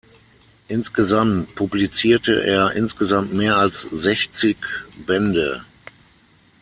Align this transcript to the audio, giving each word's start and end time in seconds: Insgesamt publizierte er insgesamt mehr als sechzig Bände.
Insgesamt 0.67 1.53
publizierte 1.53 2.43
er 2.43 2.71
insgesamt 2.71 3.33
mehr 3.33 3.57
als 3.57 3.83
sechzig 3.83 4.57
Bände. 5.05 5.63